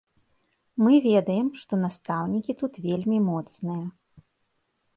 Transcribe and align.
Мы 0.83 0.93
ведаем, 1.07 1.47
што 1.65 1.73
настаўнікі 1.83 2.57
тут 2.63 2.73
вельмі 2.89 3.19
моцныя. 3.29 3.85